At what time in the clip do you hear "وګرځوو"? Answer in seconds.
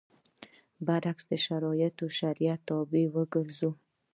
3.15-3.71